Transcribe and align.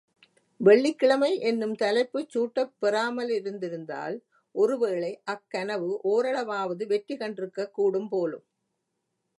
வெள்ளிக்கிழமை 0.59 1.39
என்னும் 1.41 1.75
தலைப்புச் 1.75 2.29
சூட்டப் 2.29 2.73
பெறாமலிருந்திருந்தால், 2.81 4.17
ஒருவேளை 4.55 5.21
அக்கனவு 5.27 5.91
ஓரளவாவது 6.05 6.85
வெற்றி 6.87 7.17
கண்டிருக்கக் 7.17 7.73
கூடும் 7.73 8.09
போலும்! 8.09 8.45